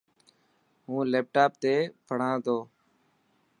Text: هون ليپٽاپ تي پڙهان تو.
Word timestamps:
هون 0.87 1.03
ليپٽاپ 1.13 1.51
تي 1.61 1.75
پڙهان 2.07 2.35
تو. 2.45 2.57